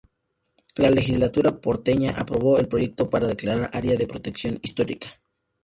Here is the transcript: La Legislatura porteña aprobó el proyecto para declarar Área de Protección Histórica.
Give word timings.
La 0.77 0.89
Legislatura 0.89 1.61
porteña 1.61 2.13
aprobó 2.17 2.57
el 2.57 2.67
proyecto 2.67 3.07
para 3.11 3.27
declarar 3.27 3.69
Área 3.71 3.95
de 3.97 4.07
Protección 4.07 4.57
Histórica. 4.63 5.07